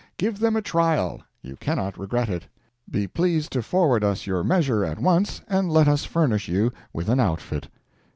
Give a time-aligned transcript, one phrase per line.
[0.17, 1.21] Give them a trial.
[1.43, 2.47] You cannot regret it.
[2.89, 7.07] Be pleased to forward us your measure at once, and let us furnish you with
[7.07, 7.67] an outfit.